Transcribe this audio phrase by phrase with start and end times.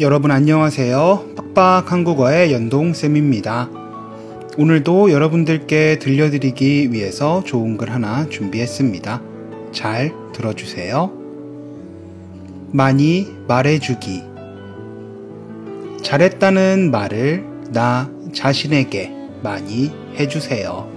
[0.00, 1.34] 여러분 안녕하세요.
[1.36, 3.68] 빡빡 한국어의 연동쌤입니다.
[4.56, 9.20] 오늘도 여러분들께 들려드리기 위해서 좋은 글 하나 준비했습니다.
[9.70, 11.12] 잘 들어주세요.
[12.72, 14.22] 많이 말해주기.
[16.02, 19.12] 잘했다는 말을 나 자신에게
[19.42, 20.90] 많이 해주세요.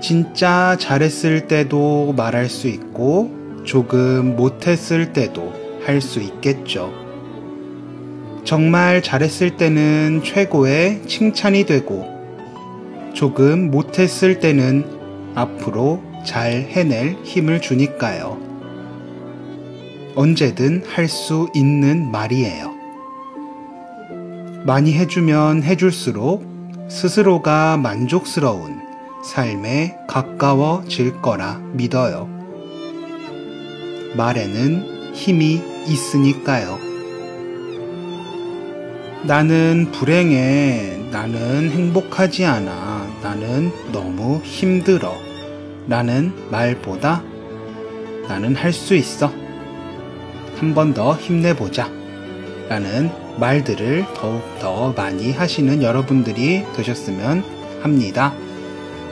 [0.00, 3.30] 진짜 잘했을 때도 말할 수 있고
[3.64, 5.52] 조금 못했을 때도
[5.84, 7.11] 할 수 있겠죠.
[8.44, 12.10] 정말 잘했을 때는 최고의 칭찬이 되고
[13.14, 14.84] 조금 못했을 때는
[15.34, 18.40] 앞으로 잘 해낼 힘을 주니까요.
[20.14, 22.72] 언제든 할 수 있는 말이에요.
[24.64, 26.44] 많이 해주면 해줄수록
[26.88, 28.80] 스스로가 만족스러운
[29.24, 32.28] 삶에 가까워질 거라 믿어요.
[34.16, 36.91] 말에는 힘이 있으니까요.
[39.24, 40.98] 나는 불행해.
[41.10, 43.06] 나는 행복하지 않아.
[43.22, 45.14] 나는 너무 힘들어.
[45.88, 47.22] 라는 말보다
[48.28, 49.32] 나는 할 수 있어.
[50.58, 51.90] 한 번 더 힘내보자.
[52.68, 57.44] 라는 말들을 더욱 더 많이 하시는 여러분들이 되셨으면
[57.82, 58.32] 합니다.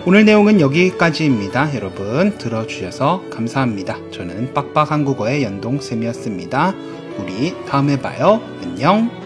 [0.07, 1.75] 오늘 내용은 여기까지입니다.
[1.75, 3.99] 여러분 들어주셔서 감사합니다.
[4.13, 6.75] 저는 빡빡 한국어의 연동쌤이었습니다.
[7.19, 8.41] 우리 다음에 봐요.
[8.63, 9.20] 안녕.